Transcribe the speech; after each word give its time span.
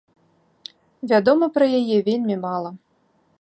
Вядома 1.11 1.45
пра 1.59 1.65
яе 1.81 1.97
вельмі 2.09 2.35
мала. 2.47 2.71